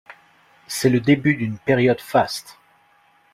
[0.65, 2.57] C’est le début d’une période faste.